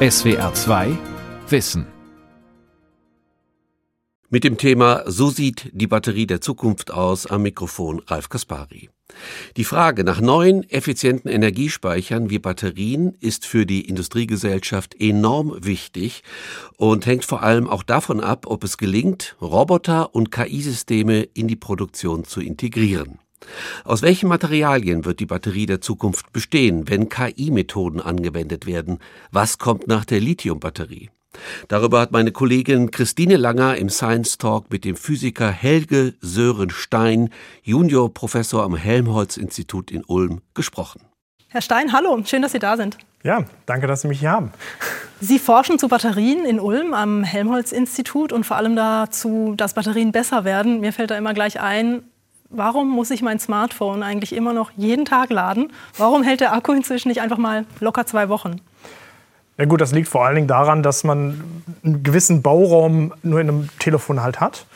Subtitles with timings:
[0.00, 0.96] SWR 2
[1.48, 1.84] Wissen.
[4.30, 8.90] Mit dem Thema So sieht die Batterie der Zukunft aus am Mikrofon Ralf Kaspari.
[9.56, 16.22] Die Frage nach neuen, effizienten Energiespeichern wie Batterien ist für die Industriegesellschaft enorm wichtig
[16.76, 21.56] und hängt vor allem auch davon ab, ob es gelingt, Roboter und KI-Systeme in die
[21.56, 23.18] Produktion zu integrieren.
[23.84, 28.98] Aus welchen Materialien wird die Batterie der Zukunft bestehen, wenn KI-Methoden angewendet werden?
[29.30, 31.10] Was kommt nach der Lithiumbatterie?
[31.68, 37.30] Darüber hat meine Kollegin Christine Langer im Science Talk mit dem Physiker Helge Sören Stein,
[37.62, 41.02] Juniorprofessor am Helmholtz-Institut in Ulm, gesprochen.
[41.48, 42.98] Herr Stein, hallo, schön, dass Sie da sind.
[43.22, 44.52] Ja, danke, dass Sie mich hier haben.
[45.20, 50.44] Sie forschen zu Batterien in Ulm am Helmholtz-Institut und vor allem dazu, dass Batterien besser
[50.44, 50.80] werden.
[50.80, 52.02] Mir fällt da immer gleich ein,
[52.50, 55.72] warum muss ich mein Smartphone eigentlich immer noch jeden Tag laden?
[55.96, 58.60] Warum hält der Akku inzwischen nicht einfach mal locker zwei Wochen?
[59.58, 61.42] Ja gut, das liegt vor allen Dingen daran, dass man
[61.82, 64.66] einen gewissen Bauraum nur in einem Telefon halt hat.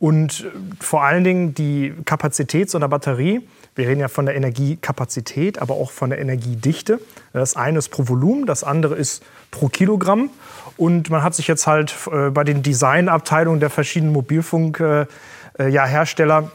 [0.00, 0.46] Und
[0.80, 5.74] vor allen Dingen die Kapazität so einer Batterie, wir reden ja von der Energiekapazität, aber
[5.74, 6.98] auch von der Energiedichte.
[7.32, 10.30] Das eine ist pro Volumen, das andere ist pro Kilogramm.
[10.76, 16.50] Und man hat sich jetzt halt äh, bei den Designabteilungen der verschiedenen Mobilfunkhersteller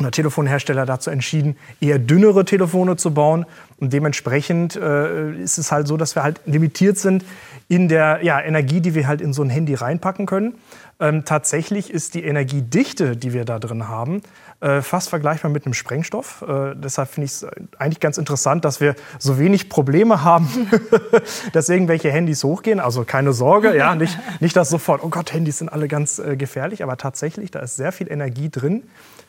[0.00, 3.46] oder Telefonhersteller dazu entschieden, eher dünnere Telefone zu bauen.
[3.78, 7.24] Und dementsprechend äh, ist es halt so, dass wir halt limitiert sind
[7.68, 10.54] in der ja, Energie, die wir halt in so ein Handy reinpacken können.
[11.00, 14.22] Ähm, tatsächlich ist die Energiedichte, die wir da drin haben,
[14.62, 16.44] äh, fast vergleichbar mit einem Sprengstoff.
[16.46, 17.46] Äh, deshalb finde ich es
[17.78, 20.70] eigentlich ganz interessant, dass wir so wenig Probleme haben,
[21.52, 22.78] dass irgendwelche Handys hochgehen.
[22.78, 26.36] Also keine Sorge, ja, nicht, nicht dass sofort, oh Gott, Handys sind alle ganz äh,
[26.36, 28.84] gefährlich, aber tatsächlich, da ist sehr viel Energie drin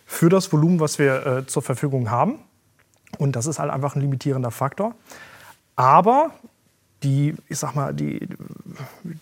[0.05, 2.39] für das Volumen, was wir äh, zur Verfügung haben.
[3.17, 4.93] Und das ist halt einfach ein limitierender Faktor.
[5.75, 6.29] Aber
[7.03, 8.27] die, ich sag mal, die,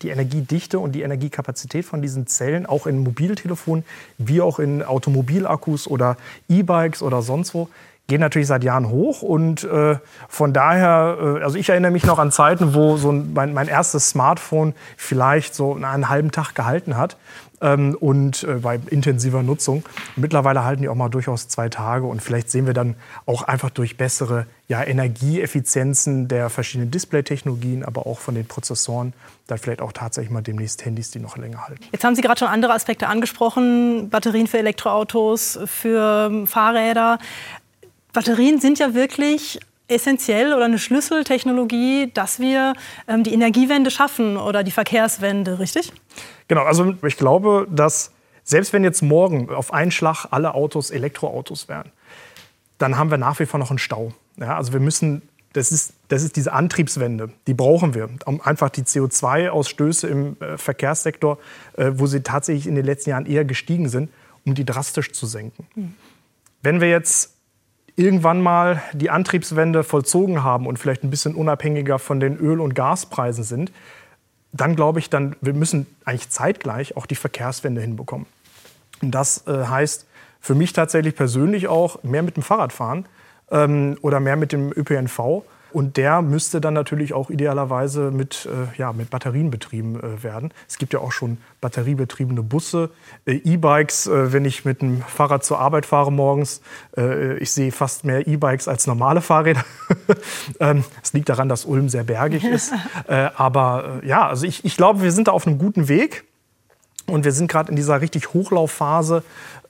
[0.02, 3.84] die Energiedichte und die Energiekapazität von diesen Zellen, auch in Mobiltelefonen,
[4.18, 7.70] wie auch in Automobilakkus oder E-Bikes oder sonst wo,
[8.08, 9.22] gehen natürlich seit Jahren hoch.
[9.22, 9.98] Und äh,
[10.28, 14.10] von daher, äh, also ich erinnere mich noch an Zeiten, wo so mein, mein erstes
[14.10, 17.18] Smartphone vielleicht so einen halben Tag gehalten hat
[17.62, 19.84] ähm, und äh, bei intensiver Nutzung.
[20.16, 22.96] Mittlerweile halten die auch mal durchaus zwei Tage und vielleicht sehen wir dann
[23.26, 29.14] auch einfach durch bessere ja, Energieeffizienzen der verschiedenen Display-Technologien, aber auch von den Prozessoren,
[29.48, 31.84] dann vielleicht auch tatsächlich mal demnächst Handys, die noch länger halten.
[31.92, 37.20] Jetzt haben Sie gerade schon andere Aspekte angesprochen, Batterien für Elektroautos, für ähm, Fahrräder.
[38.14, 39.60] Batterien sind ja wirklich
[39.92, 42.74] essentiell oder eine Schlüsseltechnologie, dass wir
[43.08, 45.92] ähm, die Energiewende schaffen oder die Verkehrswende, richtig?
[46.48, 48.12] Genau, also ich glaube, dass
[48.44, 51.92] selbst wenn jetzt morgen auf einen Schlag alle Autos Elektroautos wären,
[52.78, 54.14] dann haben wir nach wie vor noch einen Stau.
[54.38, 55.22] Ja, also wir müssen,
[55.54, 60.58] das ist, das ist diese Antriebswende, die brauchen wir, um einfach die CO2-Ausstöße im äh,
[60.58, 61.38] Verkehrssektor,
[61.78, 64.10] äh, wo sie tatsächlich in den letzten Jahren eher gestiegen sind,
[64.46, 65.68] um die drastisch zu senken.
[65.76, 65.94] Mhm.
[66.64, 67.36] Wenn wir jetzt
[67.96, 72.74] irgendwann mal die Antriebswende vollzogen haben und vielleicht ein bisschen unabhängiger von den Öl- und
[72.74, 73.72] Gaspreisen sind,
[74.54, 78.26] dann glaube ich, dann, wir müssen eigentlich zeitgleich auch die Verkehrswende hinbekommen.
[79.02, 80.06] Und das äh, heißt
[80.40, 83.06] für mich tatsächlich persönlich auch mehr mit dem Fahrrad fahren
[83.50, 85.44] ähm, oder mehr mit dem ÖPNV
[85.74, 90.54] und der müsste dann natürlich auch idealerweise mit, äh, ja, mit Batterien betrieben äh, werden.
[90.68, 92.90] Es gibt ja auch schon batteriebetriebene Busse,
[93.26, 94.08] äh, E-Bikes.
[94.08, 96.62] Äh, wenn ich mit dem Fahrrad zur Arbeit fahre morgens,
[96.98, 99.64] äh, ich sehe fast mehr E-Bikes als normale Fahrräder.
[100.60, 102.74] ähm, es liegt daran, dass Ulm sehr bergig ist.
[103.08, 106.24] Äh, aber ja, also ich, ich glaube, wir sind da auf einem guten Weg.
[107.08, 109.24] Und wir sind gerade in dieser richtig Hochlaufphase.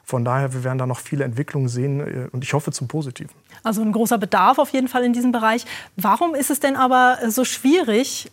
[0.03, 3.33] Von daher, wir werden da noch viele Entwicklungen sehen und ich hoffe zum Positiven.
[3.63, 5.65] Also ein großer Bedarf auf jeden Fall in diesem Bereich.
[5.95, 8.31] Warum ist es denn aber so schwierig,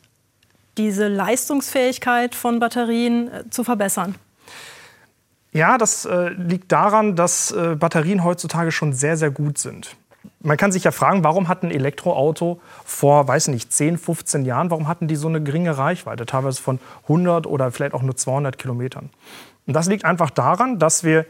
[0.79, 4.15] diese Leistungsfähigkeit von Batterien äh, zu verbessern?
[5.53, 9.97] Ja, das äh, liegt daran, dass äh, Batterien heutzutage schon sehr, sehr gut sind.
[10.41, 14.71] Man kann sich ja fragen, warum hat ein Elektroauto vor, weiß nicht, 10, 15 Jahren,
[14.71, 18.59] warum hatten die so eine geringe Reichweite, teilweise von 100 oder vielleicht auch nur 200
[18.59, 19.11] Kilometern?
[19.67, 21.27] Und das liegt einfach daran, dass wir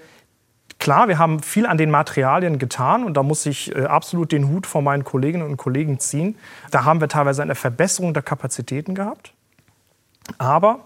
[0.78, 4.48] Klar, wir haben viel an den Materialien getan und da muss ich äh, absolut den
[4.48, 6.36] Hut vor meinen Kolleginnen und Kollegen ziehen.
[6.70, 9.32] Da haben wir teilweise eine Verbesserung der Kapazitäten gehabt.
[10.38, 10.80] Aber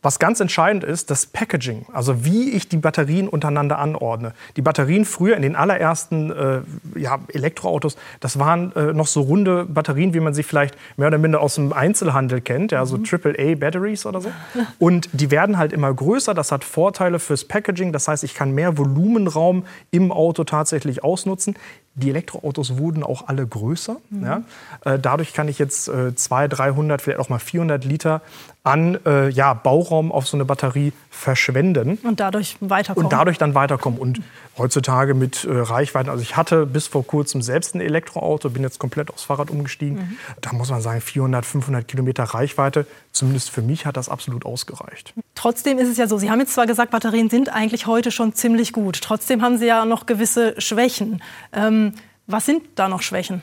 [0.00, 4.32] was ganz entscheidend ist, das Packaging, also wie ich die Batterien untereinander anordne.
[4.56, 6.60] Die Batterien früher in den allerersten äh,
[6.96, 11.18] ja, Elektroautos, das waren äh, noch so runde Batterien, wie man sie vielleicht mehr oder
[11.18, 13.04] minder aus dem Einzelhandel kennt, ja, so mhm.
[13.10, 14.30] AAA Batteries oder so.
[14.78, 18.52] Und die werden halt immer größer, das hat Vorteile fürs Packaging, das heißt, ich kann
[18.52, 21.56] mehr Volumenraum im Auto tatsächlich ausnutzen.
[21.98, 23.96] Die Elektroautos wurden auch alle größer.
[24.10, 24.24] Mhm.
[24.24, 24.42] Ja.
[24.84, 28.22] Äh, dadurch kann ich jetzt äh, 200, 300, vielleicht auch mal 400 Liter
[28.62, 33.06] an äh, ja, Bauraum auf so eine Batterie verschwenden Und dadurch weiterkommen.
[33.06, 33.98] und dadurch dann weiterkommen.
[33.98, 34.20] Und
[34.56, 38.78] heutzutage mit äh, Reichweiten, also ich hatte bis vor kurzem selbst ein Elektroauto, bin jetzt
[38.78, 40.16] komplett aufs Fahrrad umgestiegen.
[40.40, 45.12] Da muss man sagen, 400, 500 Kilometer Reichweite, zumindest für mich hat das absolut ausgereicht.
[45.34, 48.32] Trotzdem ist es ja so, Sie haben jetzt zwar gesagt, Batterien sind eigentlich heute schon
[48.34, 49.00] ziemlich gut.
[49.02, 51.20] Trotzdem haben Sie ja noch gewisse Schwächen.
[51.52, 51.94] Ähm,
[52.28, 53.42] was sind da noch Schwächen?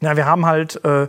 [0.00, 1.08] Ja, wir haben halt äh,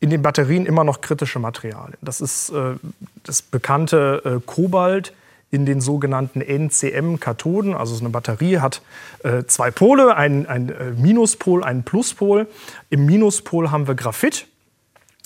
[0.00, 1.98] in den Batterien immer noch kritische Materialien.
[2.00, 2.76] Das ist äh,
[3.24, 5.12] das bekannte äh, Kobalt
[5.50, 7.74] in den sogenannten NCM-Kathoden.
[7.74, 8.82] Also so eine Batterie hat
[9.24, 12.46] äh, zwei Pole, einen, einen äh, Minuspol, einen Pluspol.
[12.88, 14.46] Im Minuspol haben wir Graphit.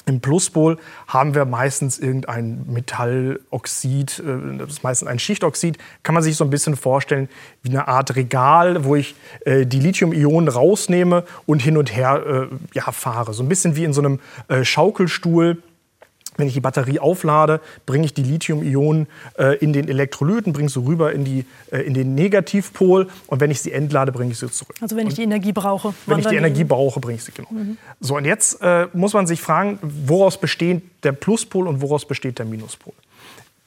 [0.07, 0.77] Im Pluspol
[1.07, 5.79] haben wir meistens irgendein Metalloxid, äh, das ist meistens ein Schichtoxid.
[6.03, 7.29] Kann man sich so ein bisschen vorstellen
[7.63, 12.93] wie eine Art Regal, wo ich äh, die Lithium-Ionen rausnehme und hin und her ja,
[12.93, 13.35] fahre.
[13.35, 14.21] So ein bisschen wie in so einem
[14.63, 15.63] Schaukelstuhl.
[16.37, 19.07] Wenn ich die Batterie auflade, bringe ich die Lithium-Ionen
[19.39, 23.51] äh, in den Elektrolyten, bringe sie rüber in, die, äh, in den Negativpol und wenn
[23.51, 24.77] ich sie entlade, bringe ich sie zurück.
[24.81, 25.95] Also wenn ich die Energie brauche.
[26.07, 27.49] Wenn ich die Energie brauche, bringe ich sie genau.
[28.01, 32.39] So, und jetzt äh, muss man sich fragen, woraus besteht der Pluspol und woraus besteht
[32.39, 32.93] der Minuspol?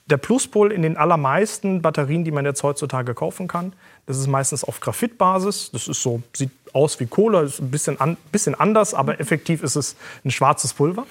[0.10, 3.74] Der Pluspol in den allermeisten Batterien, die man jetzt heutzutage kaufen kann,
[4.06, 5.70] das ist meistens auf Graphitbasis.
[5.72, 9.64] Das ist so, sieht aus wie Kohle, ist ein bisschen, an, bisschen anders, aber effektiv
[9.64, 11.06] ist es ein schwarzes Pulver.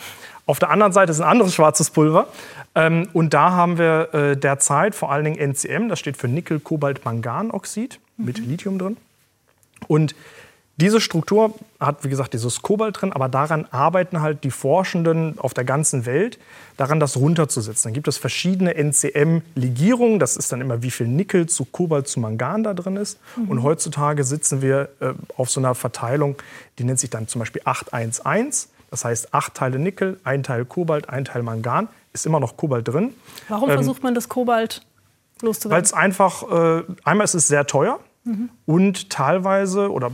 [0.47, 2.29] Auf der anderen Seite ist ein anderes schwarzes Pulver.
[2.77, 7.99] Ähm, und da haben wir äh, derzeit vor allen Dingen NCM, das steht für Nickel-Kobalt-Manganoxid
[8.17, 8.97] mit Lithium drin.
[9.89, 10.15] Und
[10.78, 15.55] diese Struktur hat, wie gesagt, dieses Kobalt drin, aber daran arbeiten halt die Forschenden auf
[15.55, 16.38] der ganzen Welt,
[16.76, 17.88] daran das runterzusetzen.
[17.88, 22.20] Dann gibt es verschiedene NCM-Legierungen, das ist dann immer, wie viel Nickel zu Kobalt zu
[22.20, 23.19] Mangan da drin ist.
[23.49, 26.37] Und heutzutage sitzen wir äh, auf so einer Verteilung,
[26.78, 28.69] die nennt sich dann zum Beispiel 811.
[28.90, 32.87] Das heißt, acht Teile Nickel, ein Teil Kobalt, ein Teil Mangan, ist immer noch Kobalt
[32.87, 33.14] drin.
[33.49, 34.82] Warum versucht man das Kobalt
[35.40, 35.84] Weil loszuwerden?
[35.84, 37.99] es einfach, äh, einmal ist es sehr teuer
[38.67, 40.11] und teilweise oder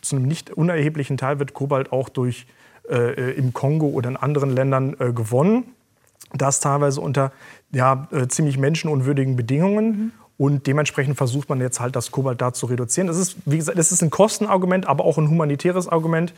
[0.00, 2.46] zu einem nicht unerheblichen Teil wird Kobalt auch durch,
[2.88, 5.64] äh, im Kongo oder in anderen Ländern äh, gewonnen.
[6.32, 7.32] Das teilweise unter
[7.72, 10.12] ja, äh, ziemlich menschenunwürdigen Bedingungen.
[10.38, 13.06] Und dementsprechend versucht man jetzt halt das Kobalt da zu reduzieren.
[13.06, 16.34] Das ist, wie gesagt, das ist ein Kostenargument, aber auch ein humanitäres Argument.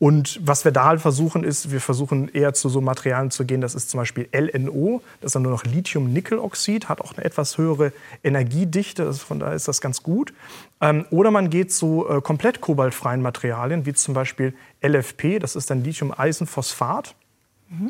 [0.00, 3.60] Und was wir da halt versuchen, ist, wir versuchen eher zu so Materialien zu gehen.
[3.60, 7.58] Das ist zum Beispiel LNO, das ist dann nur noch Lithium-Nickel-Oxid, hat auch eine etwas
[7.58, 7.92] höhere
[8.24, 10.32] Energiedichte, von daher ist das ganz gut.
[10.80, 15.68] Ähm, oder man geht zu äh, komplett kobaltfreien Materialien, wie zum Beispiel LFP, das ist
[15.68, 17.14] dann Lithium-Eisenphosphat.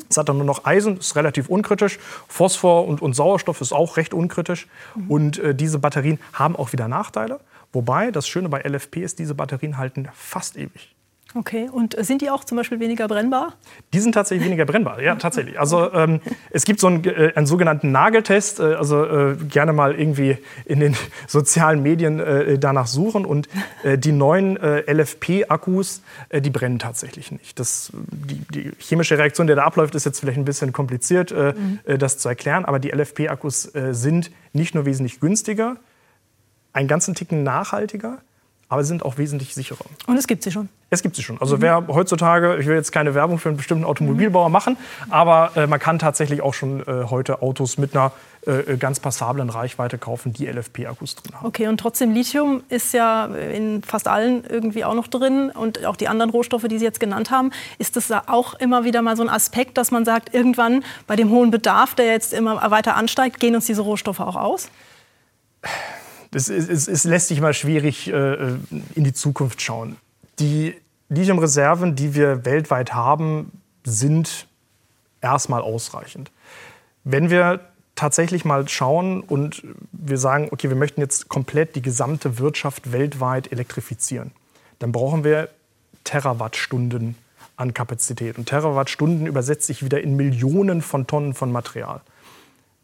[0.09, 1.97] Es hat dann nur noch Eisen, ist relativ unkritisch.
[2.27, 4.67] Phosphor und, und Sauerstoff ist auch recht unkritisch.
[5.07, 7.39] Und äh, diese Batterien haben auch wieder Nachteile.
[7.71, 10.93] Wobei das Schöne bei LFP ist, diese Batterien halten fast ewig.
[11.33, 13.53] Okay, und äh, sind die auch zum Beispiel weniger brennbar?
[13.93, 15.59] Die sind tatsächlich weniger brennbar, ja, tatsächlich.
[15.59, 16.19] Also ähm,
[16.49, 20.81] es gibt so einen, äh, einen sogenannten Nageltest, äh, also äh, gerne mal irgendwie in
[20.81, 20.95] den
[21.27, 23.25] sozialen Medien äh, danach suchen.
[23.25, 23.47] Und
[23.83, 26.01] äh, die neuen LFP-Akkus,
[26.33, 27.59] die brennen tatsächlich nicht.
[27.59, 31.53] Das, die, die chemische Reaktion, die da abläuft, ist jetzt vielleicht ein bisschen kompliziert, äh,
[31.97, 32.65] das zu erklären.
[32.65, 35.77] Aber die LFP-Akkus sind nicht nur wesentlich günstiger,
[36.73, 38.19] einen ganzen Ticken nachhaltiger,
[38.71, 39.83] aber sind auch wesentlich sicherer.
[40.07, 40.69] Und es gibt sie schon.
[40.89, 41.39] Es gibt sie schon.
[41.41, 44.77] Also wer heutzutage, ich will jetzt keine Werbung für einen bestimmten Automobilbauer machen,
[45.09, 48.13] aber äh, man kann tatsächlich auch schon äh, heute Autos mit einer
[48.45, 51.45] äh, ganz passablen Reichweite kaufen, die LFP-Akkus drin haben.
[51.45, 55.97] Okay, und trotzdem Lithium ist ja in fast allen irgendwie auch noch drin und auch
[55.97, 57.51] die anderen Rohstoffe, die Sie jetzt genannt haben.
[57.77, 61.17] Ist das da auch immer wieder mal so ein Aspekt, dass man sagt, irgendwann bei
[61.17, 64.69] dem hohen Bedarf, der jetzt immer weiter ansteigt, gehen uns diese Rohstoffe auch aus?
[66.33, 68.53] Es, es, es lässt sich mal schwierig äh,
[68.95, 69.97] in die Zukunft schauen.
[70.39, 70.75] Die
[71.09, 73.51] Lithiumreserven, die wir weltweit haben,
[73.83, 74.47] sind
[75.21, 76.31] erstmal ausreichend.
[77.03, 77.59] Wenn wir
[77.95, 83.51] tatsächlich mal schauen und wir sagen, okay, wir möchten jetzt komplett die gesamte Wirtschaft weltweit
[83.51, 84.31] elektrifizieren,
[84.79, 85.49] dann brauchen wir
[86.03, 87.15] Terawattstunden
[87.57, 88.37] an Kapazität.
[88.37, 92.01] Und Terawattstunden übersetzt sich wieder in Millionen von Tonnen von Material.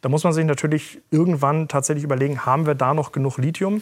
[0.02, 3.82] Da muss man sich natürlich irgendwann tatsächlich überlegen, haben wir da noch genug Lithium?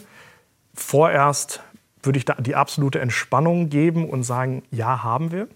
[0.74, 1.60] Vorerst
[2.02, 5.48] würde ich da die absolute Entspannung geben und sagen, ja, haben wir.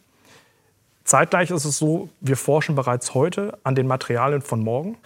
[1.05, 4.97] Zeitgleich ist es so, wir forschen bereits heute an den Materialien von morgen.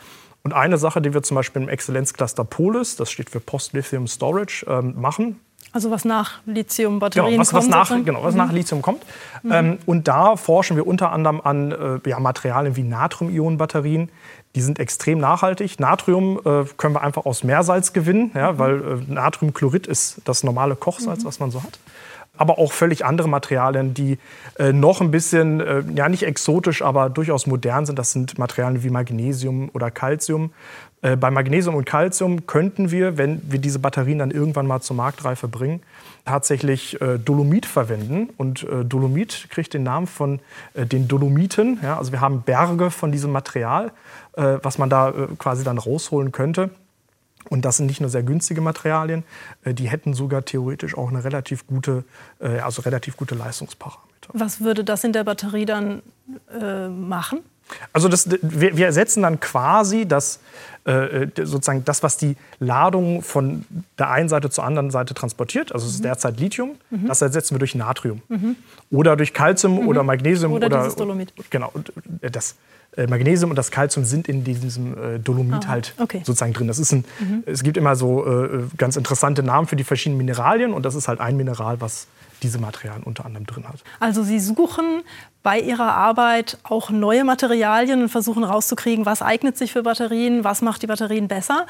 [0.42, 4.66] Und eine Sache, die wir zum Beispiel im Exzellenzcluster Polis, das steht für Post-Lithium Storage,
[4.68, 5.40] ähm, machen,
[5.72, 8.04] Also was nach Lithium-Batterien Genau, was, was, kommt, nach, sozusagen?
[8.04, 9.02] genau, was nach Lithium kommt.
[9.50, 14.10] Ähm, und da forschen wir unter anderem an äh, ja, Materialien wie Natrium-Ionen-Batterien.
[14.54, 15.80] Die sind extrem nachhaltig.
[15.80, 20.76] Natrium äh, können wir einfach aus Meersalz gewinnen, ja, weil äh, Natriumchlorid ist das normale
[20.76, 21.78] Kochsalz, was man so hat.
[22.36, 24.18] aber auch völlig andere Materialien, die
[24.58, 27.98] äh, noch ein bisschen, äh, ja nicht exotisch, aber durchaus modern sind.
[27.98, 30.52] Das sind Materialien wie Magnesium oder Calcium.
[31.04, 34.96] Äh, bei Magnesium und Calcium könnten wir, wenn wir diese Batterien dann irgendwann mal zur
[34.96, 35.82] Marktreife bringen,
[36.24, 38.30] tatsächlich äh, Dolomit verwenden.
[38.38, 40.40] Und äh, Dolomit kriegt den Namen von
[40.74, 41.78] äh, den Dolomiten.
[41.82, 41.98] Ja?
[41.98, 43.92] Also wir haben Berge von diesem Material,
[44.36, 46.70] was man da quasi dann rausholen könnte.
[47.50, 49.24] Und das sind nicht nur sehr günstige Materialien,
[49.64, 52.04] äh, die hätten sogar theoretisch auch eine relativ gute,
[52.40, 54.30] äh, also relativ gute Leistungsparameter.
[54.32, 56.02] Was würde das in der Batterie dann
[56.58, 57.40] äh, machen?
[57.92, 60.40] Also das, wir, wir ersetzen dann quasi das,
[60.84, 63.64] äh, sozusagen das, was die Ladung von
[63.98, 65.72] der einen Seite zur anderen Seite transportiert.
[65.72, 66.04] Also es ist mhm.
[66.04, 66.76] derzeit Lithium.
[66.90, 67.08] Mhm.
[67.08, 68.22] Das ersetzen wir durch Natrium.
[68.28, 68.56] Mhm.
[68.90, 69.88] Oder durch Calcium mhm.
[69.88, 70.52] oder Magnesium.
[70.52, 71.32] Oder, oder dieses Dolomit.
[71.50, 71.72] Genau.
[72.20, 72.56] Das,
[72.96, 76.18] äh, Magnesium und das Calcium sind in diesem äh, Dolomit ah, halt okay.
[76.24, 76.68] sozusagen drin.
[76.68, 77.42] Das ist ein, mhm.
[77.46, 81.08] Es gibt immer so äh, ganz interessante Namen für die verschiedenen Mineralien und das ist
[81.08, 82.06] halt ein Mineral, was
[82.42, 83.82] diese Materialien unter anderem drin hat.
[84.00, 85.02] Also Sie suchen
[85.42, 90.62] bei Ihrer Arbeit auch neue Materialien und versuchen rauszukriegen, was eignet sich für Batterien, was
[90.62, 91.66] macht die Batterien besser.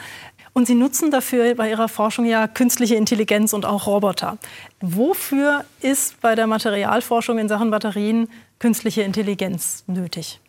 [0.52, 4.38] Und Sie nutzen dafür bei Ihrer Forschung ja künstliche Intelligenz und auch Roboter.
[4.80, 8.28] Wofür ist bei der Materialforschung in Sachen Batterien
[8.58, 10.40] künstliche Intelligenz nötig?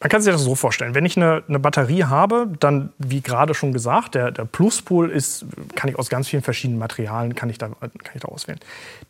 [0.00, 0.94] Man kann sich das so vorstellen.
[0.94, 5.44] Wenn ich eine, eine Batterie habe, dann, wie gerade schon gesagt, der, der Pluspol ist,
[5.74, 8.58] kann ich aus ganz vielen verschiedenen Materialien kann ich da, kann ich da auswählen.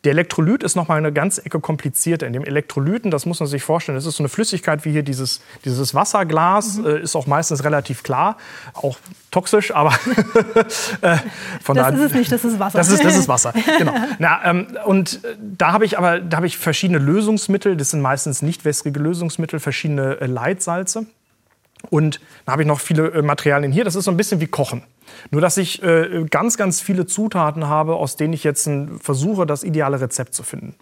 [0.03, 2.27] Der Elektrolyt ist nochmal eine ganz Ecke komplizierter.
[2.27, 5.03] In dem Elektrolyten, das muss man sich vorstellen, das ist so eine Flüssigkeit wie hier
[5.03, 6.85] dieses, dieses Wasserglas, mhm.
[6.85, 8.35] äh, ist auch meistens relativ klar,
[8.73, 8.97] auch
[9.31, 9.91] toxisch, aber
[11.01, 11.17] äh,
[11.63, 12.77] von das ist es nicht, das ist Wasser.
[12.77, 13.93] Das ist, das ist Wasser, genau.
[14.19, 18.01] Na, ähm, und äh, da habe ich aber da habe ich verschiedene Lösungsmittel, das sind
[18.01, 20.80] meistens nicht wässrige Lösungsmittel, verschiedene äh, Leitsalze.
[21.89, 23.83] Und da habe ich noch viele äh, Materialien hier.
[23.83, 24.83] Das ist so ein bisschen wie Kochen.
[25.29, 29.45] Nur, dass ich äh, ganz, ganz viele Zutaten habe, aus denen ich jetzt ein, versuche,
[29.45, 30.75] das ideale Rezept zu finden.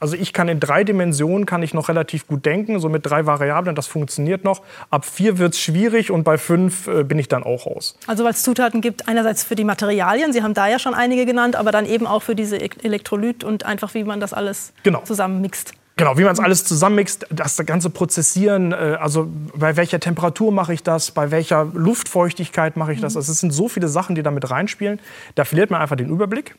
[0.00, 3.26] Also ich kann in drei Dimensionen kann ich noch relativ gut denken, so mit drei
[3.26, 4.62] Variablen, das funktioniert noch.
[4.90, 7.98] Ab vier wird es schwierig und bei fünf äh, bin ich dann auch raus.
[8.06, 11.26] Also weil es Zutaten gibt, einerseits für die Materialien, Sie haben da ja schon einige
[11.26, 15.02] genannt, aber dann eben auch für diese Elektrolyt und einfach, wie man das alles genau.
[15.02, 15.74] zusammenmixt.
[15.96, 20.74] Genau, wie man es alles zusammenmixt, das ganze Prozessieren, äh, also bei welcher Temperatur mache
[20.74, 23.14] ich das, bei welcher Luftfeuchtigkeit mache ich das.
[23.14, 23.18] Mhm.
[23.18, 25.00] Also es sind so viele Sachen, die da mit reinspielen.
[25.36, 26.56] Da verliert man einfach den Überblick.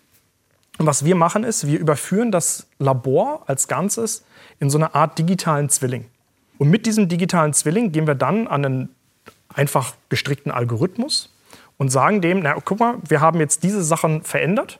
[0.77, 4.23] Und was wir machen ist, wir überführen das Labor als Ganzes
[4.59, 6.05] in so eine Art digitalen Zwilling.
[6.57, 8.89] Und mit diesem digitalen Zwilling gehen wir dann an einen
[9.53, 11.33] einfach gestrickten Algorithmus
[11.77, 14.79] und sagen dem, na guck mal, wir haben jetzt diese Sachen verändert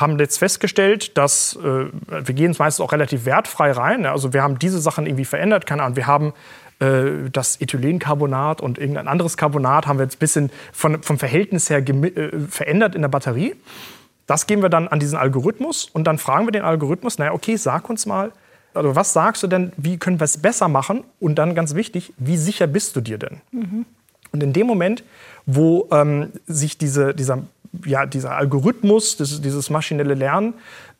[0.00, 4.04] haben jetzt festgestellt, dass äh, wir gehen meistens auch relativ wertfrei rein.
[4.04, 5.96] Ja, also wir haben diese Sachen irgendwie verändert, keine Ahnung.
[5.96, 6.32] Wir haben
[6.80, 11.68] äh, das Ethylencarbonat und irgendein anderes Carbonat haben wir jetzt ein bisschen von, vom Verhältnis
[11.70, 13.54] her äh, verändert in der Batterie.
[14.26, 17.56] Das geben wir dann an diesen Algorithmus und dann fragen wir den Algorithmus, naja, okay,
[17.56, 18.30] sag uns mal,
[18.74, 21.02] also was sagst du denn, wie können wir es besser machen?
[21.18, 23.40] Und dann ganz wichtig, wie sicher bist du dir denn?
[23.50, 23.86] Mhm.
[24.30, 25.02] Und in dem Moment,
[25.46, 27.42] wo ähm, sich diese, dieser
[27.84, 30.54] ja, dieser Algorithmus, dieses, dieses maschinelle Lernen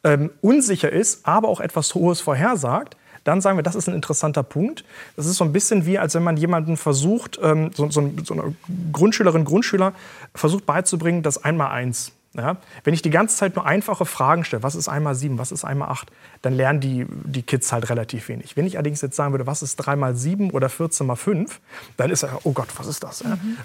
[0.04, 4.42] ähm, unsicher ist, aber auch etwas Hohes vorhersagt, dann sagen wir, das ist ein interessanter
[4.42, 4.84] Punkt.
[5.16, 8.34] Das ist so ein bisschen wie, als wenn man jemanden versucht, ähm, so, so, so
[8.34, 8.54] eine
[8.92, 9.92] Grundschülerin, Grundschüler
[10.34, 12.12] versucht beizubringen, das Einmal-Eins.
[12.34, 12.56] Ja?
[12.84, 15.64] Wenn ich die ganze Zeit nur einfache Fragen stelle, was ist einmal sieben, was ist
[15.64, 16.10] einmal acht,
[16.42, 18.56] dann lernen die, die Kids halt relativ wenig.
[18.56, 21.60] Wenn ich allerdings jetzt sagen würde, was ist drei mal sieben oder 14 mal fünf,
[21.96, 23.24] dann ist er, oh Gott, was ist das?
[23.24, 23.58] Mhm.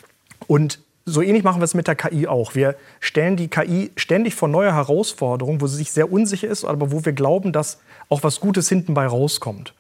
[0.48, 2.56] Und so ähnlich machen wir es mit der KI auch.
[2.56, 6.92] Wir stellen die KI ständig vor neue Herausforderungen, wo sie sich sehr unsicher ist, aber
[6.92, 9.74] wo wir glauben, dass auch was Gutes hinten bei rauskommt.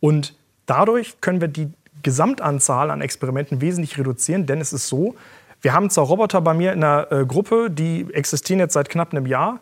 [0.00, 0.34] Und
[0.66, 5.16] dadurch können wir die Gesamtanzahl an Experimenten wesentlich reduzieren, denn es ist so,
[5.60, 9.12] wir haben zwar Roboter bei mir in der äh, Gruppe, die existieren jetzt seit knapp
[9.12, 9.58] einem Jahr,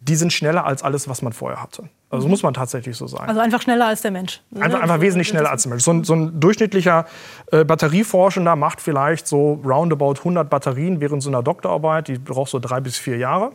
[0.00, 1.88] die sind schneller als alles, was man vorher hatte.
[2.10, 3.28] Also muss man tatsächlich so sagen.
[3.28, 4.40] Also einfach schneller als der Mensch.
[4.54, 5.82] Einfach, einfach wesentlich schneller als der Mensch.
[5.82, 7.06] So ein, so ein durchschnittlicher
[7.50, 12.08] äh, Batterieforschender macht vielleicht so roundabout 100 Batterien während so einer Doktorarbeit.
[12.08, 13.52] Die braucht so drei bis vier Jahre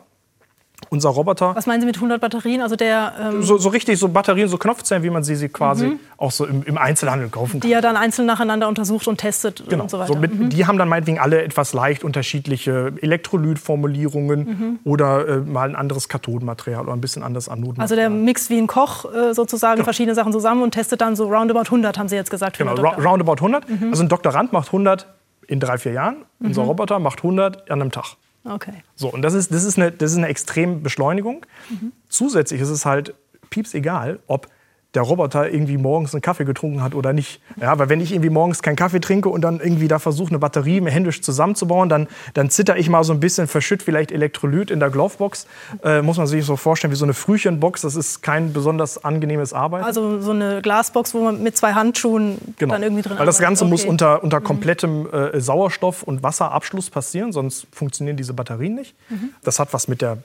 [0.90, 1.56] unser Roboter.
[1.56, 2.62] Was meinen Sie mit 100 Batterien?
[2.62, 5.88] Also der, ähm so, so, richtig, so Batterien, so Knopfzellen, wie man sie, sie quasi
[5.88, 6.00] mhm.
[6.18, 7.70] auch so im, im, Einzelhandel kaufen kann.
[7.70, 9.84] Die er dann einzeln nacheinander untersucht und testet genau.
[9.84, 10.14] und so weiter.
[10.14, 10.50] So mit, mhm.
[10.50, 14.80] Die haben dann meinetwegen alle etwas leicht unterschiedliche Elektrolytformulierungen mhm.
[14.84, 17.84] oder äh, mal ein anderes Kathodenmaterial oder ein bisschen anderes Anodenmaterial.
[17.84, 19.86] Also der mixt wie ein Koch äh, sozusagen genau.
[19.86, 22.58] verschiedene Sachen zusammen und testet dann so roundabout 100, haben Sie jetzt gesagt.
[22.58, 23.70] Genau, roundabout 100.
[23.70, 23.90] Mhm.
[23.92, 25.08] Also ein Doktorand macht 100
[25.48, 26.18] in drei, vier Jahren.
[26.40, 26.70] Unser mhm.
[26.70, 28.16] Roboter macht 100 an einem Tag.
[28.44, 28.84] Okay.
[28.96, 31.46] So, und das ist, das ist, eine, das ist eine extreme Beschleunigung.
[31.70, 31.92] Mhm.
[32.10, 33.14] Zusätzlich ist es halt
[33.50, 34.48] pieps egal, ob
[34.94, 37.40] der Roboter irgendwie morgens einen Kaffee getrunken hat oder nicht.
[37.62, 40.40] Ja, weil wenn ich irgendwie morgens keinen Kaffee trinke und dann irgendwie da versuche, eine
[40.40, 44.82] Batterie händisch zusammenzubauen, dann, dann zitter ich mal so ein bisschen, verschütt vielleicht Elektrolyt in
[44.82, 45.48] der Glovebox.
[45.84, 47.82] Äh, muss man sich so vorstellen wie so eine Frühchenbox.
[47.82, 49.86] Das ist kein besonders angenehmes Arbeiten.
[49.86, 52.74] Also so eine Glasbox, wo man mit zwei Handschuhen genau.
[52.74, 53.72] dann irgendwie drin Weil das Ganze okay.
[53.72, 54.44] muss unter, unter mhm.
[54.44, 58.94] komplettem äh, Sauerstoff- und Wasserabschluss passieren, sonst funktionieren diese Batterien nicht.
[59.10, 59.30] Mhm.
[59.44, 60.18] Das hat was mit der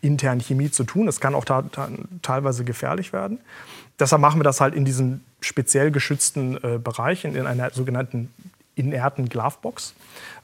[0.00, 1.06] internen Chemie zu tun.
[1.06, 1.44] Das kann auch
[2.22, 3.38] teilweise gefährlich werden.
[3.98, 8.32] Deshalb machen wir das halt in diesen speziell geschützten äh, Bereichen, in einer sogenannten
[8.74, 9.94] inerten Glovebox,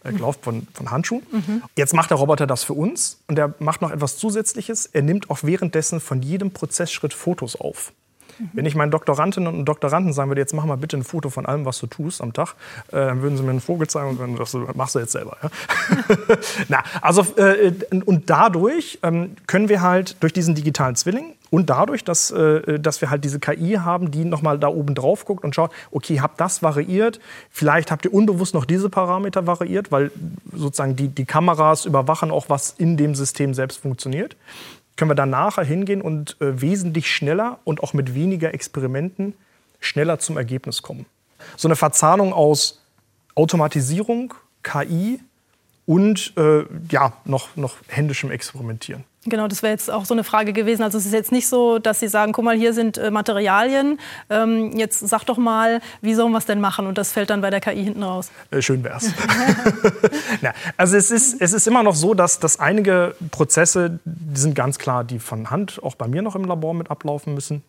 [0.04, 1.22] äh, Glove von, von Handschuhen.
[1.30, 1.62] Mhm.
[1.76, 4.86] Jetzt macht der Roboter das für uns und er macht noch etwas Zusätzliches.
[4.86, 7.92] Er nimmt auch währenddessen von jedem Prozessschritt Fotos auf.
[8.52, 11.46] Wenn ich meinen Doktorandinnen und Doktoranden sagen würde, jetzt mach mal bitte ein Foto von
[11.46, 12.54] allem, was du tust am Tag,
[12.88, 15.36] äh, dann würden sie mir einen Vogel zeigen und dann das machst du jetzt selber.
[15.42, 15.50] Ja?
[16.68, 17.72] Na, also, äh,
[18.04, 23.00] und dadurch ähm, können wir halt durch diesen digitalen Zwilling und dadurch, dass, äh, dass
[23.00, 26.40] wir halt diese KI haben, die nochmal da oben drauf guckt und schaut, okay, habt
[26.40, 27.20] das variiert,
[27.50, 30.12] vielleicht habt ihr unbewusst noch diese Parameter variiert, weil
[30.52, 34.36] sozusagen die, die Kameras überwachen auch, was in dem System selbst funktioniert
[35.00, 39.32] können wir dann nachher hingehen und äh, wesentlich schneller und auch mit weniger Experimenten
[39.80, 41.06] schneller zum Ergebnis kommen.
[41.56, 42.82] So eine Verzahnung aus
[43.34, 45.20] Automatisierung, KI
[45.86, 49.04] und äh, ja, noch, noch händischem Experimentieren.
[49.26, 50.82] Genau, das wäre jetzt auch so eine Frage gewesen.
[50.82, 54.00] Also es ist jetzt nicht so, dass Sie sagen, guck mal, hier sind äh, Materialien.
[54.30, 56.86] Ähm, jetzt sag doch mal, wie sollen wir es denn machen?
[56.86, 58.30] Und das fällt dann bei der KI hinten raus.
[58.50, 59.12] Äh, schön wär's.
[60.40, 64.54] Na, also es ist, es ist immer noch so, dass, dass einige Prozesse, die sind
[64.54, 67.62] ganz klar, die von Hand auch bei mir noch im Labor mit ablaufen müssen.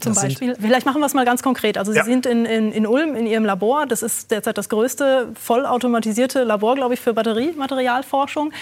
[0.00, 0.54] Zum das Beispiel?
[0.60, 1.76] Vielleicht machen wir es mal ganz konkret.
[1.76, 2.04] Also Sie ja.
[2.04, 3.86] sind in, in, in, Ulm in Ihrem Labor.
[3.86, 8.52] Das ist derzeit das größte vollautomatisierte Labor, glaube ich, für Batteriematerialforschung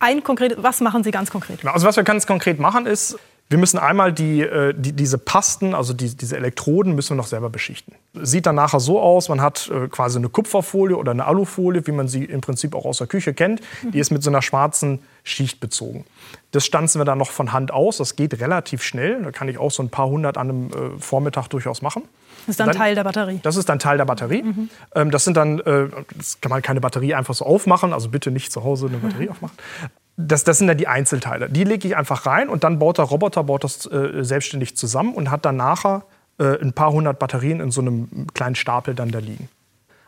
[0.00, 1.64] ein konkret, was machen Sie ganz konkret?
[1.64, 3.18] Also was wir ganz konkret machen ist,
[3.50, 7.26] wir müssen einmal die, äh, die, diese Pasten, also die, diese Elektroden, müssen wir noch
[7.26, 7.94] selber beschichten.
[8.14, 11.90] Sieht dann nachher so aus, man hat äh, quasi eine Kupferfolie oder eine Alufolie, wie
[11.90, 13.60] man sie im Prinzip auch aus der Küche kennt.
[13.92, 16.04] Die ist mit so einer schwarzen Schicht bezogen.
[16.52, 17.96] Das stanzen wir dann noch von Hand aus.
[17.96, 19.20] Das geht relativ schnell.
[19.20, 22.04] Da kann ich auch so ein paar hundert an einem äh, Vormittag durchaus machen.
[22.50, 23.40] Das ist dann, dann, Teil der Batterie.
[23.42, 24.42] Das ist dann Teil der Batterie.
[24.42, 24.70] Mhm.
[24.94, 27.92] Ähm, das sind dann, äh, das kann man keine Batterie einfach so aufmachen.
[27.92, 29.30] Also bitte nicht zu Hause eine Batterie mhm.
[29.30, 29.56] aufmachen
[30.28, 31.48] das, das sind dann die Einzelteile.
[31.48, 35.14] Die lege ich einfach rein und dann baut der Roboter baut das äh, selbstständig zusammen
[35.14, 36.04] und hat dann nachher
[36.38, 39.48] äh, ein paar hundert Batterien in so einem kleinen Stapel dann da liegen.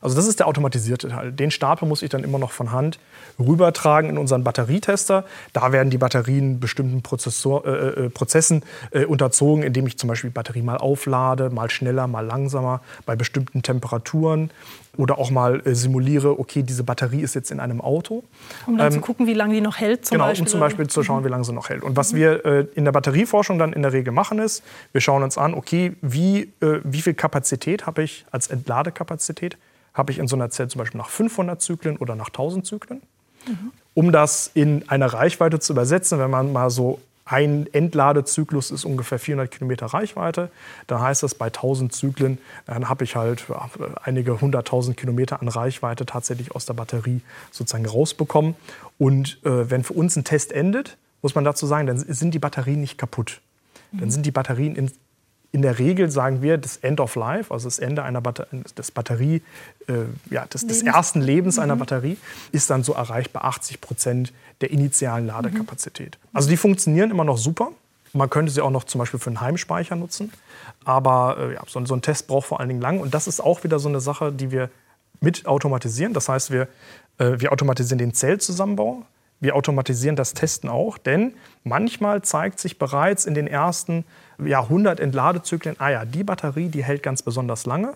[0.03, 1.33] Also das ist der automatisierte Teil.
[1.33, 2.99] Den Stapel muss ich dann immer noch von Hand
[3.38, 5.25] rübertragen in unseren Batterietester.
[5.53, 10.31] Da werden die Batterien bestimmten Prozessor, äh, äh, Prozessen äh, unterzogen, indem ich zum Beispiel
[10.31, 14.51] die Batterie mal auflade, mal schneller, mal langsamer, bei bestimmten Temperaturen
[14.97, 18.25] oder auch mal äh, simuliere, okay, diese Batterie ist jetzt in einem Auto.
[18.67, 20.47] Um dann ähm, zu gucken, wie lange die noch hält zum genau, Beispiel.
[20.47, 21.27] um zum Beispiel zu schauen, mhm.
[21.27, 21.83] wie lange sie noch hält.
[21.83, 22.17] Und was mhm.
[22.17, 24.62] wir äh, in der Batterieforschung dann in der Regel machen ist,
[24.93, 29.57] wir schauen uns an, okay, wie, äh, wie viel Kapazität habe ich als Entladekapazität
[29.95, 33.03] habe ich in so einer Zelle zum Beispiel nach 500 Zyklen oder nach 1000 Zyklen.
[33.47, 33.73] Mhm.
[33.95, 39.19] Um das in eine Reichweite zu übersetzen, wenn man mal so ein Entladezyklus ist ungefähr
[39.19, 40.51] 400 Kilometer Reichweite.
[40.87, 43.47] Dann heißt das bei 1000 Zyklen, dann habe ich halt
[44.03, 48.55] einige hunderttausend Kilometer an Reichweite tatsächlich aus der Batterie sozusagen rausbekommen.
[48.99, 52.41] Und äh, wenn für uns ein Test endet, muss man dazu sagen, dann sind die
[52.41, 53.41] Batterien nicht kaputt.
[53.93, 54.91] Dann sind die Batterien in,
[55.53, 58.91] in der Regel sagen wir, das End of Life, also das Ende einer Batter des
[58.91, 59.43] Batterie,
[59.87, 59.93] äh,
[60.31, 61.62] ja, des, des, ersten Lebens mhm.
[61.62, 62.17] einer Batterie,
[62.53, 66.19] ist dann so erreicht bei 80 Prozent der initialen Ladekapazität.
[66.21, 66.29] Mhm.
[66.33, 67.71] Also die funktionieren immer noch super.
[68.15, 70.33] Man könnte sie auch noch zum Beispiel für einen Heimspeicher nutzen.
[70.85, 73.01] Aber äh, ja, so, so, ein Test braucht vor allen Dingen lang.
[73.01, 74.71] Und das ist auch wieder so eine Sache, die wir
[75.21, 76.15] mit automatisieren.
[76.15, 76.69] Das heißt, wir,
[77.19, 79.05] äh, wir automatisieren den Zellzusammenbau.
[79.43, 84.05] Wir automatisieren das Testen auch, denn manchmal zeigt sich bereits in den ersten
[84.39, 87.95] ja, 100 Entladezyklen, ah ja, die Batterie, die hält ganz besonders lange.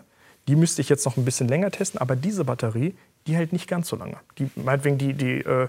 [0.49, 3.69] Die müsste ich jetzt noch ein bisschen länger testen, aber diese Batterie, die hält nicht
[3.69, 4.17] ganz so lange.
[4.39, 5.69] Die, meinetwegen, die, die äh,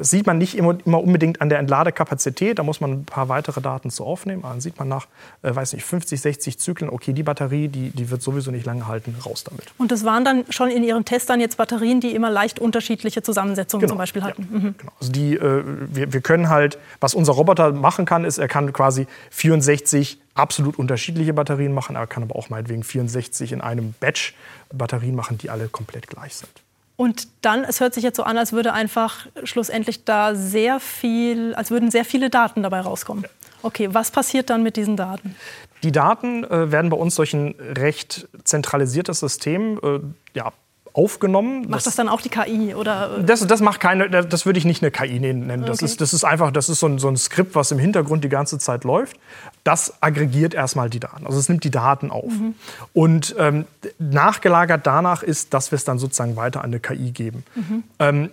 [0.00, 2.58] sieht man nicht immer, immer, unbedingt an der Entladekapazität.
[2.58, 4.42] Da muss man ein paar weitere Daten zu aufnehmen.
[4.42, 5.06] dann sieht man nach,
[5.42, 8.86] äh, weiß nicht, 50, 60 Zyklen, okay, die Batterie, die, die wird sowieso nicht lange
[8.86, 9.66] halten, raus damit.
[9.78, 13.80] Und das waren dann schon in Ihren Testern jetzt Batterien, die immer leicht unterschiedliche Zusammensetzungen
[13.80, 14.48] genau, zum Beispiel hatten?
[14.50, 14.74] Ja, mhm.
[14.76, 14.92] genau.
[15.00, 18.72] Also die, äh, wir, wir können halt, was unser Roboter machen kann, ist, er kann
[18.72, 21.96] quasi 64 absolut unterschiedliche Batterien machen.
[21.96, 24.34] Er kann aber auch meinetwegen 64 in einem Batch
[24.72, 26.59] Batterien machen, die alle komplett gleich sind.
[27.00, 31.54] Und dann, es hört sich jetzt so an, als würde einfach schlussendlich da sehr viel,
[31.54, 33.24] als würden sehr viele Daten dabei rauskommen.
[33.62, 35.34] Okay, was passiert dann mit diesen Daten?
[35.82, 40.00] Die Daten äh, werden bei uns durch ein recht zentralisiertes System äh,
[40.36, 40.52] ja,
[40.92, 41.62] aufgenommen.
[41.62, 42.74] Macht das, das, dann auch die KI?
[42.74, 43.18] Oder?
[43.20, 45.64] Das, das macht keine, das würde ich nicht eine KI nennen.
[45.64, 45.84] Das, okay.
[45.84, 48.28] ist, das ist einfach, das ist so ein, so ein Skript, was im Hintergrund die
[48.28, 49.18] ganze Zeit läuft.
[49.64, 51.26] Das aggregiert erstmal die Daten.
[51.26, 52.32] Also es nimmt die Daten auf.
[52.32, 52.54] Mhm.
[52.92, 53.66] Und ähm,
[53.98, 57.44] nachgelagert danach ist, dass wir es dann sozusagen weiter an eine KI geben.
[57.54, 57.84] Mhm.
[57.98, 58.30] Ähm,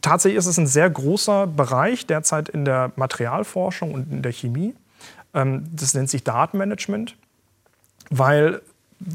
[0.00, 4.74] tatsächlich ist es ein sehr großer Bereich derzeit in der Materialforschung und in der Chemie.
[5.34, 7.16] Ähm, das nennt sich Datenmanagement,
[8.10, 8.60] weil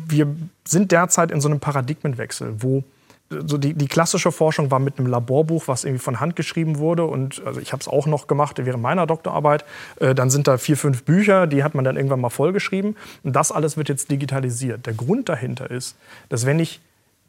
[0.07, 0.27] wir
[0.65, 2.83] sind derzeit in so einem Paradigmenwechsel, wo
[3.29, 7.03] so die, die klassische Forschung war mit einem Laborbuch, was irgendwie von Hand geschrieben wurde.
[7.03, 9.65] Und also ich habe es auch noch gemacht während meiner Doktorarbeit.
[9.99, 12.95] Äh, dann sind da vier, fünf Bücher, die hat man dann irgendwann mal vollgeschrieben.
[13.23, 14.85] Und das alles wird jetzt digitalisiert.
[14.85, 15.97] Der Grund dahinter ist,
[16.29, 16.79] dass wenn ich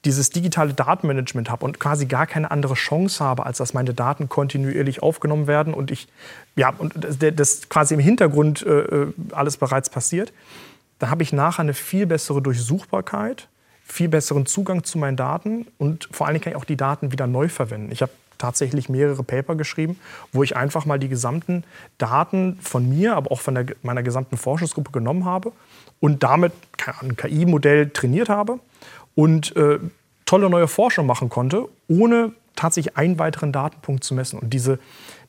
[0.04, 4.28] dieses digitale Datenmanagement habe und quasi gar keine andere Chance habe, als dass meine Daten
[4.28, 6.06] kontinuierlich aufgenommen werden und ich
[6.54, 10.32] ja und das, das quasi im Hintergrund äh, äh alles bereits passiert,
[10.98, 13.48] da habe ich nachher eine viel bessere Durchsuchbarkeit,
[13.84, 17.12] viel besseren Zugang zu meinen Daten und vor allen Dingen kann ich auch die Daten
[17.12, 17.90] wieder neu verwenden.
[17.90, 19.98] Ich habe tatsächlich mehrere Paper geschrieben,
[20.32, 21.64] wo ich einfach mal die gesamten
[21.98, 25.52] Daten von mir, aber auch von der, meiner gesamten Forschungsgruppe genommen habe
[26.00, 26.52] und damit
[27.00, 28.61] ein KI-Modell trainiert habe
[29.14, 29.78] und äh,
[30.24, 34.38] tolle neue Forschung machen konnte, ohne tatsächlich einen weiteren Datenpunkt zu messen.
[34.38, 34.78] Und diese,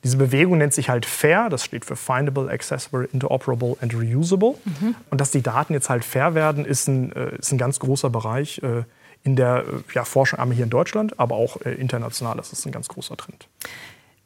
[0.02, 4.54] diese Bewegung nennt sich halt FAIR, das steht für Findable, Accessible, Interoperable and Reusable.
[4.64, 4.94] Mhm.
[5.10, 8.08] Und dass die Daten jetzt halt fair werden, ist ein, äh, ist ein ganz großer
[8.08, 8.84] Bereich äh,
[9.22, 12.36] in der äh, ja, Forschung, einmal hier in Deutschland, aber auch international.
[12.36, 13.46] Das ist ein ganz großer Trend.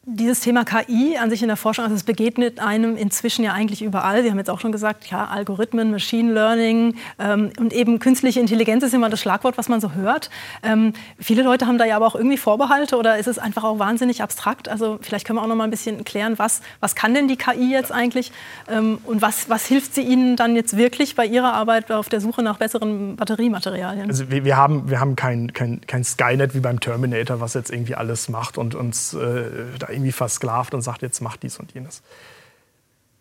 [0.06, 3.80] Dieses Thema KI an sich in der Forschung, also es begegnet einem inzwischen ja eigentlich
[3.80, 4.22] überall.
[4.22, 8.84] Sie haben jetzt auch schon gesagt, ja, Algorithmen, Machine Learning ähm, und eben künstliche Intelligenz
[8.84, 10.28] ist immer das Schlagwort, was man so hört.
[10.62, 13.78] Ähm, viele Leute haben da ja aber auch irgendwie Vorbehalte oder ist es einfach auch
[13.78, 14.68] wahnsinnig abstrakt?
[14.68, 17.36] Also vielleicht können wir auch noch mal ein bisschen klären, was, was kann denn die
[17.36, 18.30] KI jetzt eigentlich
[18.68, 22.20] ähm, und was, was hilft sie Ihnen dann jetzt wirklich bei Ihrer Arbeit auf der
[22.20, 24.10] Suche nach besseren Batteriematerialien?
[24.10, 27.70] Also wir, wir haben, wir haben kein, kein, kein Skynet wie beim Terminator, was jetzt
[27.70, 29.44] irgendwie alles macht und uns äh,
[29.78, 32.02] da irgendwie versklavt und sagt, jetzt mach dies und jenes.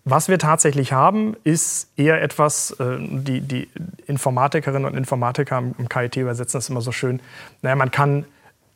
[0.05, 3.69] Was wir tatsächlich haben, ist eher etwas, äh, die, die
[4.05, 7.21] Informatikerinnen und Informatiker im KIT übersetzen das immer so schön,
[7.61, 8.25] naja, man kann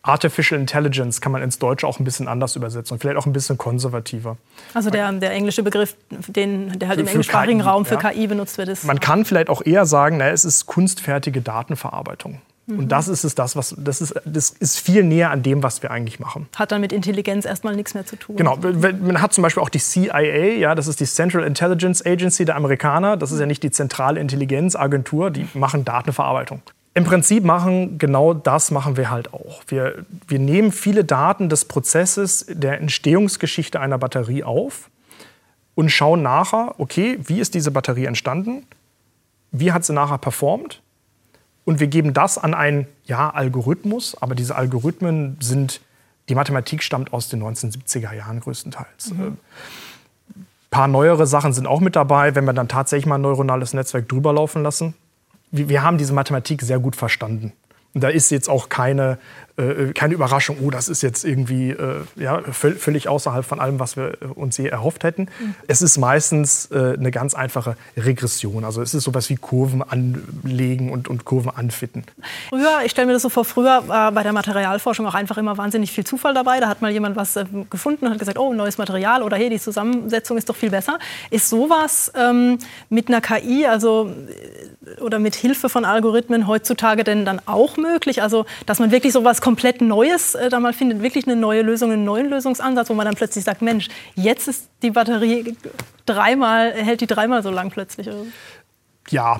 [0.08, 3.34] Artificial Intelligence kann man ins Deutsche auch ein bisschen anders übersetzen und vielleicht auch ein
[3.34, 4.38] bisschen konservativer.
[4.74, 8.12] Also der, der englische Begriff, den, der halt für, im englischsprachigen KI, Raum für ja.
[8.12, 8.86] KI benutzt wird, ist.
[8.86, 12.42] Man kann vielleicht auch eher sagen, naja, es ist kunstfertige Datenverarbeitung.
[12.68, 12.88] Und mhm.
[12.90, 15.92] das ist es, das, was, das, ist, das ist viel näher an dem, was wir
[15.92, 16.50] eigentlich machen.
[16.56, 18.36] Hat dann mit Intelligenz erstmal nichts mehr zu tun.
[18.36, 18.58] Genau.
[18.58, 22.58] Man hat zum Beispiel auch die CIA, ja, das ist die Central Intelligence Agency der
[22.58, 23.16] Amerikaner.
[23.16, 26.62] Das ist ja nicht die zentrale Intelligenzagentur, die machen Datenverarbeitung.
[26.94, 29.62] Im Prinzip machen genau das machen wir halt auch.
[29.68, 34.90] Wir, wir nehmen viele Daten des Prozesses der Entstehungsgeschichte einer Batterie auf
[35.76, 38.66] und schauen nachher, okay, wie ist diese Batterie entstanden?
[39.52, 40.82] Wie hat sie nachher performt?
[41.68, 45.82] Und wir geben das an einen ja, Algorithmus, aber diese Algorithmen sind,
[46.30, 49.12] die Mathematik stammt aus den 1970er Jahren größtenteils.
[49.12, 49.20] Mhm.
[49.22, 49.38] Ein
[50.30, 53.74] äh, paar neuere Sachen sind auch mit dabei, wenn wir dann tatsächlich mal ein neuronales
[53.74, 54.94] Netzwerk drüber laufen lassen.
[55.52, 57.52] Wir haben diese Mathematik sehr gut verstanden.
[57.94, 59.18] Und da ist jetzt auch keine,
[59.58, 63.98] äh, keine Überraschung, oh, das ist jetzt irgendwie äh, ja, völlig außerhalb von allem, was
[63.98, 65.24] wir uns je erhofft hätten.
[65.40, 65.56] Mhm.
[65.68, 68.64] Es ist meistens äh, eine ganz einfache Regression.
[68.64, 72.04] Also es ist sowas wie Kurven anlegen und, und Kurven anfitten.
[72.50, 75.58] Früher, ich stelle mir das so vor, früher war bei der Materialforschung auch einfach immer
[75.58, 76.60] wahnsinnig viel Zufall dabei.
[76.60, 79.50] Da hat mal jemand was äh, gefunden und hat gesagt, oh, neues Material oder hey,
[79.50, 81.00] die Zusammensetzung ist doch viel besser.
[81.32, 87.26] Ist sowas ähm, mit einer KI, also äh, oder mit Hilfe von Algorithmen heutzutage denn
[87.26, 88.22] dann auch möglich?
[88.22, 91.90] Also, dass man wirklich sowas komplett Neues äh, da mal findet, wirklich eine neue Lösung,
[91.90, 95.56] einen neuen Lösungsansatz, wo man dann plötzlich sagt, Mensch, jetzt ist die Batterie
[96.06, 98.10] dreimal, hält die dreimal so lang plötzlich.
[99.10, 99.40] Ja.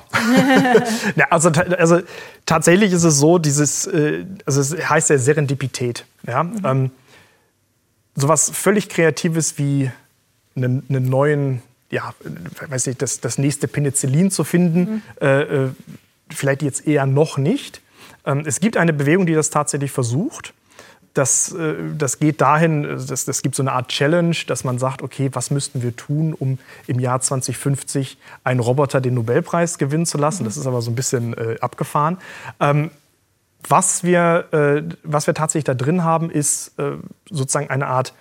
[1.14, 2.00] ja also, also
[2.46, 6.06] tatsächlich ist es so, dieses, äh, also es heißt ja Serendipität.
[6.26, 6.44] Ja?
[6.44, 6.60] Mhm.
[6.64, 6.90] Ähm,
[8.14, 9.90] sowas völlig Kreatives wie
[10.56, 12.14] einen, einen neuen, ja,
[12.66, 15.02] weiß nicht, das, das nächste Penicillin zu finden, mhm.
[15.20, 15.70] äh, äh
[16.30, 17.82] vielleicht jetzt eher noch nicht.
[18.28, 20.54] Ähm, es gibt eine Bewegung, die das tatsächlich versucht.
[21.14, 25.02] Das, äh, das geht dahin, das, das gibt so eine Art Challenge, dass man sagt,
[25.02, 30.18] okay, was müssten wir tun, um im Jahr 2050 einen Roboter den Nobelpreis gewinnen zu
[30.18, 30.44] lassen.
[30.44, 32.18] Das ist aber so ein bisschen äh, abgefahren.
[32.60, 32.90] Ähm,
[33.66, 36.92] was, wir, äh, was wir tatsächlich da drin haben, ist äh,
[37.30, 38.12] sozusagen eine Art,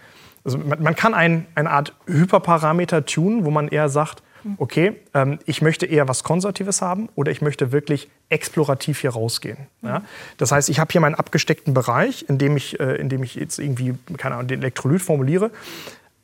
[0.43, 4.23] also man, man kann ein, eine Art Hyperparameter tunen, wo man eher sagt,
[4.57, 9.57] okay, ähm, ich möchte eher was Konservatives haben oder ich möchte wirklich explorativ hier rausgehen.
[9.81, 10.01] Ja?
[10.37, 13.35] Das heißt, ich habe hier meinen abgesteckten Bereich, in dem ich, äh, in dem ich
[13.35, 15.51] jetzt irgendwie, keine Ahnung, den Elektrolyt formuliere.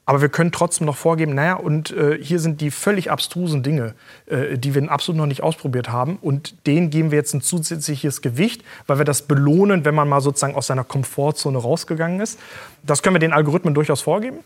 [0.06, 3.94] Aber wir können trotzdem noch vorgeben, naja, und äh, hier sind die völlig abstrusen Dinge,
[4.26, 6.18] äh, die wir absolut noch nicht ausprobiert haben.
[6.22, 10.20] Und denen geben wir jetzt ein zusätzliches Gewicht, weil wir das belohnen, wenn man mal
[10.20, 12.38] sozusagen aus seiner Komfortzone rausgegangen ist.
[12.84, 14.40] Das können wir den Algorithmen durchaus vorgeben.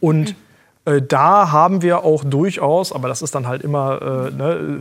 [0.00, 0.51] Und mhm
[0.84, 4.80] da haben wir auch durchaus, aber das ist dann halt immer, äh, ne,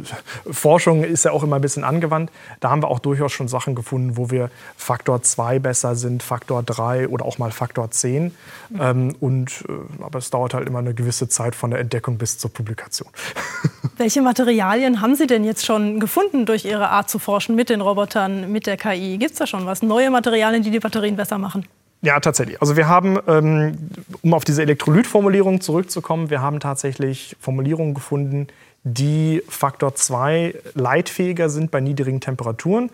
[0.50, 3.76] Forschung ist ja auch immer ein bisschen angewandt, da haben wir auch durchaus schon Sachen
[3.76, 8.34] gefunden, wo wir Faktor 2 besser sind, Faktor 3 oder auch mal Faktor 10.
[8.80, 12.40] Ähm, und, äh, aber es dauert halt immer eine gewisse Zeit von der Entdeckung bis
[12.40, 13.10] zur Publikation.
[13.98, 17.82] Welche Materialien haben Sie denn jetzt schon gefunden durch Ihre Art zu forschen mit den
[17.82, 19.18] Robotern, mit der KI?
[19.20, 19.84] Gibt es da schon was?
[19.84, 21.66] Neue Materialien, die die Batterien besser machen?
[22.04, 22.60] Ja, tatsächlich.
[22.62, 23.78] Also wir haben, ähm,
[24.24, 28.48] um auf diese Elektrolytformulierung zurückzukommen, wir haben tatsächlich Formulierungen gefunden,
[28.84, 32.90] die Faktor 2 leitfähiger sind bei niedrigen Temperaturen.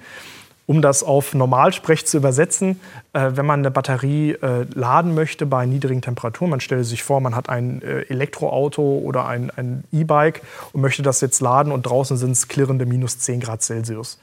[0.65, 2.81] Um das auf Normalsprech zu übersetzen,
[3.13, 7.21] äh, wenn man eine Batterie äh, laden möchte bei niedrigen Temperaturen, man stelle sich vor,
[7.21, 10.41] man hat ein äh, Elektroauto oder ein E-Bike
[10.73, 14.19] und möchte das jetzt laden und draußen sind es klirrende minus 10 Grad Celsius.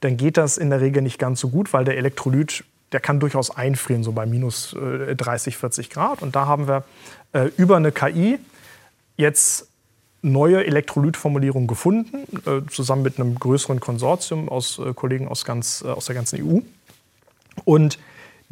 [0.00, 3.18] Dann geht das in der Regel nicht ganz so gut, weil der Elektrolyt der kann
[3.18, 6.22] durchaus einfrieren, so bei minus 30, äh, 40 Grad.
[6.22, 6.84] Und da haben wir
[7.32, 8.38] äh, über eine KI
[9.16, 9.68] jetzt
[10.22, 15.88] neue Elektrolytformulierungen gefunden, äh, zusammen mit einem größeren Konsortium aus äh, Kollegen aus, ganz, äh,
[15.88, 16.60] aus der ganzen EU.
[17.64, 17.98] Und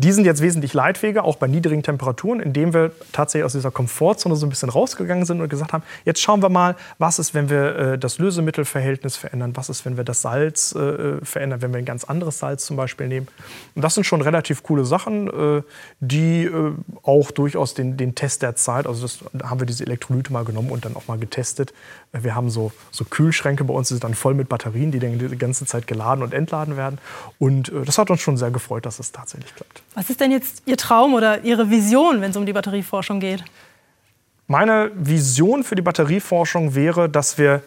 [0.02, 4.34] die sind jetzt wesentlich leitfähiger, auch bei niedrigen Temperaturen, indem wir tatsächlich aus dieser Komfortzone
[4.34, 7.48] so ein bisschen rausgegangen sind und gesagt haben, jetzt schauen wir mal, was ist, wenn
[7.48, 11.78] wir äh, das Lösemittelverhältnis verändern, was ist, wenn wir das Salz äh, verändern, wenn wir
[11.78, 13.28] ein ganz anderes Salz zum Beispiel nehmen.
[13.74, 15.62] Und das sind schon relativ coole Sachen, äh,
[16.00, 19.84] die äh, auch durchaus den, den Test der Zeit, also das, da haben wir diese
[19.84, 21.72] Elektrolyte mal genommen und dann auch mal getestet.
[22.12, 25.18] Wir haben so, so Kühlschränke bei uns, die sind dann voll mit Batterien, die dann
[25.18, 26.98] die ganze Zeit geladen und entladen werden.
[27.38, 29.82] Und äh, das hat uns schon sehr gefreut, dass es tatsächlich klappt.
[29.94, 33.42] Was ist denn jetzt Ihr Traum oder Ihre Vision, wenn es um die Batterieforschung geht?
[34.46, 37.62] Meine Vision für die Batterieforschung wäre, dass wir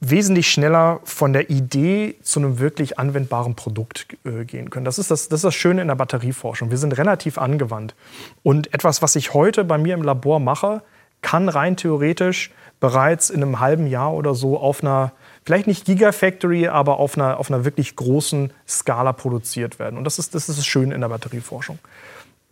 [0.00, 4.86] wesentlich schneller von der Idee zu einem wirklich anwendbaren Produkt äh, gehen können.
[4.86, 6.70] Das ist das, das ist das Schöne in der Batterieforschung.
[6.70, 7.94] Wir sind relativ angewandt.
[8.42, 10.82] Und etwas, was ich heute bei mir im Labor mache,
[11.22, 15.12] kann rein theoretisch bereits in einem halben Jahr oder so auf einer
[15.44, 19.98] vielleicht nicht Gigafactory, aber auf einer, auf einer wirklich großen Skala produziert werden.
[19.98, 21.78] Und das ist, das ist das Schöne in der Batterieforschung.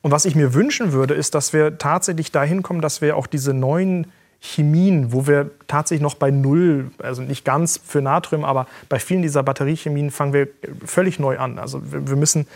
[0.03, 3.27] Und was ich mir wünschen würde, ist, dass wir tatsächlich dahin kommen, dass wir auch
[3.27, 4.07] diese neuen
[4.41, 9.23] Chemien, wo wir tatsächlich noch bei Null, also nicht ganz für Natrium, aber bei vielen
[9.23, 10.49] dieser Batteriechemien fangen wir
[10.85, 11.59] völlig neu an.
[11.59, 12.47] Also wir, müssen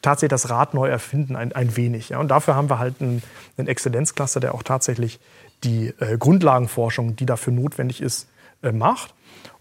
[0.00, 2.10] tatsächlich das Rad neu erfinden, ein, ein wenig.
[2.10, 2.18] Ja.
[2.18, 3.22] Und dafür haben wir halt einen,
[3.58, 5.20] einen Exzellenzcluster, der auch tatsächlich
[5.64, 8.28] die äh, Grundlagenforschung, die dafür notwendig ist,
[8.62, 9.12] äh, macht.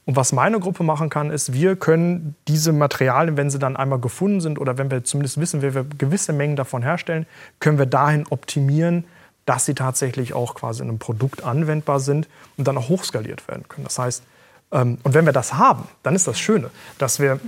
[0.05, 3.99] Und was meine Gruppe machen kann, ist, wir können diese Materialien, wenn sie dann einmal
[3.99, 7.27] gefunden sind oder wenn wir zumindest wissen, wie wir gewisse Mengen davon herstellen,
[7.59, 9.03] können wir dahin optimieren,
[9.45, 12.27] dass sie tatsächlich auch quasi in einem Produkt anwendbar sind
[12.57, 13.83] und dann auch hochskaliert werden können.
[13.85, 14.23] Das heißt,
[14.71, 17.39] ähm, und wenn wir das haben, dann ist das Schöne, dass wir,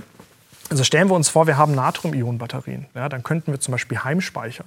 [0.70, 4.64] also stellen wir uns vor, wir haben Natrium-Ionen-Batterien, ja, dann könnten wir zum Beispiel Heimspeicher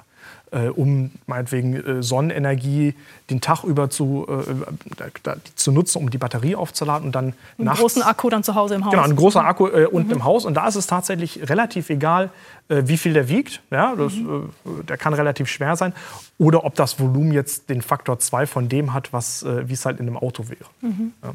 [0.51, 2.93] äh, um meinetwegen äh, Sonnenenergie
[3.29, 7.81] den Tag über zu, äh, zu nutzen, um die Batterie aufzuladen und dann einen nachts,
[7.81, 8.91] großen Akku dann zu Hause im Haus.
[8.91, 10.15] Genau, einen großen Akku äh, unten mhm.
[10.15, 10.45] im Haus.
[10.45, 12.29] Und da ist es tatsächlich relativ egal,
[12.69, 13.61] äh, wie viel der wiegt.
[13.71, 14.49] Ja, das, mhm.
[14.65, 15.93] Äh, der kann relativ schwer sein.
[16.37, 19.99] Oder ob das Volumen jetzt den Faktor 2 von dem hat, was wie es halt
[19.99, 20.65] in einem Auto wäre.
[20.81, 21.13] Mhm.
[21.23, 21.33] Ja.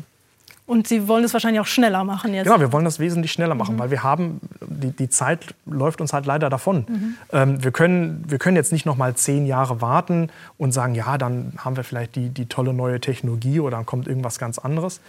[0.72, 2.46] Und Sie wollen es wahrscheinlich auch schneller machen jetzt.
[2.46, 3.78] Genau, wir wollen das wesentlich schneller machen, mhm.
[3.78, 6.86] weil wir haben, die, die Zeit läuft uns halt leider davon.
[6.88, 7.14] Mhm.
[7.30, 11.18] Ähm, wir, können, wir können jetzt nicht noch mal zehn Jahre warten und sagen, ja,
[11.18, 15.02] dann haben wir vielleicht die, die tolle neue Technologie oder dann kommt irgendwas ganz anderes.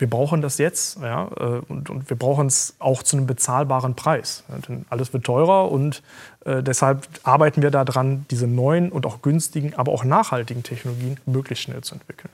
[0.00, 3.94] Wir brauchen das jetzt ja, äh, und, und wir brauchen es auch zu einem bezahlbaren
[3.94, 4.42] Preis.
[4.68, 6.02] Denn alles wird teurer und
[6.44, 11.62] äh, deshalb arbeiten wir daran, diese neuen und auch günstigen, aber auch nachhaltigen Technologien möglichst
[11.62, 12.30] schnell zu entwickeln.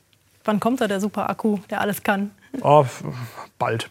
[0.47, 2.31] Wann kommt da der Super-Akku, der alles kann?
[2.63, 2.85] Oh,
[3.59, 3.91] bald.